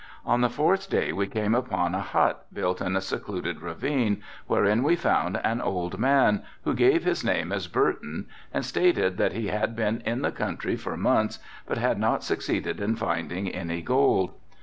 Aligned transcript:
On 0.25 0.41
the 0.41 0.49
fourth 0.49 0.89
day 0.89 1.11
we 1.11 1.27
came 1.27 1.53
upon 1.53 1.93
a 1.93 2.01
hut 2.01 2.47
built 2.51 2.81
in 2.81 2.95
a 2.95 3.01
secluded 3.01 3.61
ravine, 3.61 4.23
wherein 4.47 4.81
we 4.81 4.95
found 4.95 5.39
an 5.43 5.61
old 5.61 5.99
man, 5.99 6.41
who 6.63 6.73
gave 6.73 7.03
his 7.03 7.23
name 7.23 7.51
as 7.51 7.67
Burton 7.67 8.25
and 8.51 8.65
stated 8.65 9.17
that 9.17 9.33
he 9.33 9.49
had 9.49 9.75
been 9.75 10.01
in 10.03 10.23
the 10.23 10.31
country 10.31 10.75
for 10.75 10.97
months 10.97 11.37
but 11.67 11.77
had 11.77 11.99
not 11.99 12.23
succeeded 12.23 12.81
in 12.81 12.95
finding 12.95 13.47
any 13.49 13.83
gold. 13.83 14.33